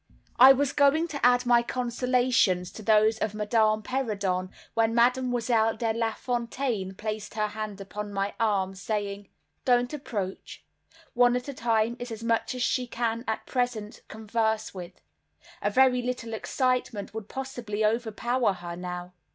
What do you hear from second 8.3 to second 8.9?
arm,